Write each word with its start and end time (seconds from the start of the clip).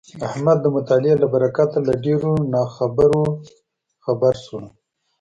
احمد 0.27 0.57
د 0.61 0.65
مطالعې 0.75 1.15
له 1.21 1.27
برکته 1.33 1.77
له 1.87 1.93
ډېرو 2.03 2.31
ناخبرو 2.53 3.25
خبر 4.03 4.33
شولو. 4.43 4.69